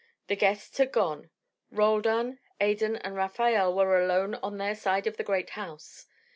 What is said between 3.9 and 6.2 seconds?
alone on their side of the great house.